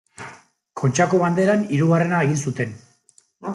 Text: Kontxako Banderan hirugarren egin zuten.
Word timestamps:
Kontxako 0.81 1.19
Banderan 1.25 1.67
hirugarren 1.77 2.17
egin 2.23 2.43
zuten. 2.47 2.77